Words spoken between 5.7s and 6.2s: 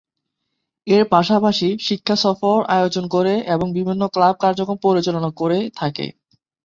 থাকে।